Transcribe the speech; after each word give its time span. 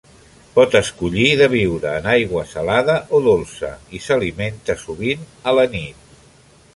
Pot 0.53 0.75
escollir 0.77 1.25
de 1.41 1.47
viure 1.51 1.91
en 1.99 2.07
aigua 2.13 2.43
salada 2.53 2.95
o 3.17 3.21
dolça, 3.27 3.71
i 3.99 4.01
s'alimenta, 4.07 4.77
sovint, 4.85 5.29
a 5.53 5.57
la 5.61 5.67
nit. 5.75 6.17